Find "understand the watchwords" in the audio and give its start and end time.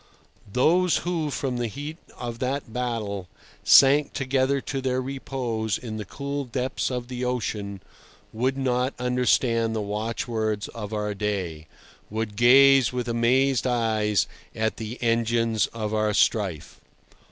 8.97-10.67